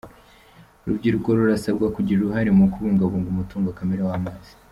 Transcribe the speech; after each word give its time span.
Urubyiruko 0.83 1.27
rurasabwa 1.37 1.85
kugira 1.95 2.17
uruhare 2.19 2.49
mu 2.57 2.65
kubungabunga 2.73 3.27
umutungo 3.31 3.67
kamere 3.77 4.01
w’amazi 4.09 4.51